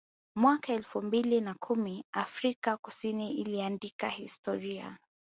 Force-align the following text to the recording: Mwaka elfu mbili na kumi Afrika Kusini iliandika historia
Mwaka 0.35 0.73
elfu 0.73 1.01
mbili 1.01 1.41
na 1.41 1.53
kumi 1.53 2.05
Afrika 2.13 2.77
Kusini 2.77 3.33
iliandika 3.37 4.09
historia 4.09 4.97